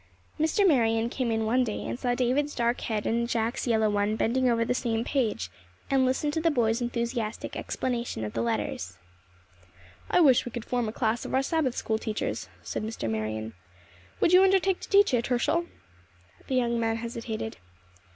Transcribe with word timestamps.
Mr. 0.39 0.67
Marion 0.67 1.11
came 1.11 1.29
in 1.29 1.45
one 1.45 1.63
day 1.63 1.85
and 1.85 1.99
saw 1.99 2.15
David's 2.15 2.55
dark 2.55 2.81
head 2.81 3.05
and 3.05 3.29
Jack's 3.29 3.67
yellow 3.67 3.87
one 3.87 4.15
bending 4.15 4.49
over 4.49 4.65
the 4.65 4.73
same 4.73 5.03
page, 5.03 5.51
and 5.91 6.07
listened 6.07 6.33
to 6.33 6.41
the 6.41 6.49
boy's 6.49 6.81
enthusiastic 6.81 7.55
explanation 7.55 8.23
of 8.25 8.33
the 8.33 8.41
letters. 8.41 8.97
"I 10.09 10.19
wish 10.19 10.43
we 10.43 10.51
could 10.51 10.65
form 10.65 10.89
a 10.89 10.91
class 10.91 11.23
of 11.23 11.35
our 11.35 11.43
Sabbath 11.43 11.75
school 11.75 11.99
teachers," 11.99 12.49
said 12.63 12.81
Mr. 12.83 13.07
Marion. 13.07 13.53
"Would 14.21 14.33
you 14.33 14.41
undertake 14.43 14.79
to 14.79 14.89
teach 14.89 15.13
it, 15.13 15.27
Herschel?" 15.27 15.67
The 16.47 16.55
young 16.55 16.79
man 16.79 16.95
hesitated. 16.95 17.57